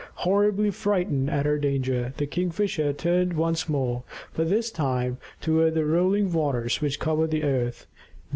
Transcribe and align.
Horribly 0.25 0.71
frightened 0.71 1.29
at 1.29 1.45
her 1.45 1.59
danger, 1.59 2.11
the 2.17 2.25
Kingfisher 2.25 2.91
turned 2.91 3.33
once 3.33 3.69
more, 3.69 4.01
but 4.33 4.49
this 4.49 4.71
time 4.71 5.19
toward 5.41 5.75
the 5.75 5.85
rolling 5.85 6.33
waters 6.33 6.81
which 6.81 6.99
covered 6.99 7.29
the 7.29 7.43
earth. 7.43 7.85